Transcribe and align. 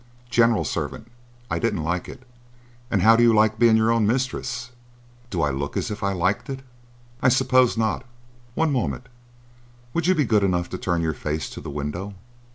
General 0.31 0.65
servant. 0.65 1.11
I 1.51 1.59
didn't 1.59 1.83
like 1.83 2.09
it." 2.09 2.23
"And 2.89 3.03
how 3.03 3.15
do 3.15 3.21
you 3.21 3.35
like 3.35 3.59
being 3.59 3.77
your 3.77 3.91
own 3.91 4.07
mistress?" 4.07 4.71
"Do 5.29 5.43
I 5.43 5.51
look 5.51 5.77
as 5.77 5.91
if 5.91 6.01
I 6.01 6.11
liked 6.11 6.49
it?" 6.49 6.63
"I 7.21 7.29
suppose 7.29 7.77
not. 7.77 8.03
One 8.55 8.71
moment. 8.73 9.05
Would 9.93 10.07
you 10.07 10.15
be 10.15 10.25
good 10.25 10.41
enough 10.43 10.71
to 10.71 10.79
turn 10.79 11.03
your 11.03 11.13
face 11.13 11.51
to 11.51 11.61
the 11.61 11.69
window?" 11.69 12.15